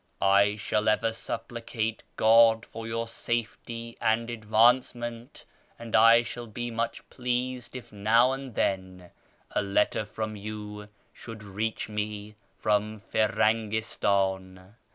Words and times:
I 0.19 0.55
shall 0.55 0.87
ever 0.89 1.13
supplicate 1.13 2.01
God 2.15 2.65
for 2.65 2.87
your 2.87 3.07
safety 3.07 3.95
and 4.01 4.31
advancement, 4.31 5.45
and 5.77 5.95
I 5.95 6.23
shall 6.23 6.47
be 6.47 6.71
much 6.71 7.07
pleased 7.11 7.75
if 7.75 7.93
now 7.93 8.31
and 8.31 8.55
then 8.55 9.11
a 9.51 9.61
letter 9.61 10.03
from 10.05 10.35
you 10.35 10.87
should 11.13 11.43
reach 11.43 11.87
me 11.87 12.33
from 12.57 12.97
Firangistan. 12.99 14.73